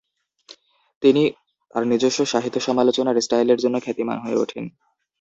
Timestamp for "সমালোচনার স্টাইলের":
2.59-3.61